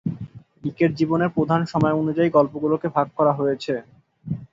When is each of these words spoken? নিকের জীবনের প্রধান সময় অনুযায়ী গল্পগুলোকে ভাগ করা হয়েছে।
নিকের 0.63 0.91
জীবনের 0.95 1.29
প্রধান 1.29 1.61
সময় 1.65 1.97
অনুযায়ী 2.01 2.29
গল্পগুলোকে 2.29 2.87
ভাগ 2.95 3.07
করা 3.17 3.33
হয়েছে। 3.33 3.73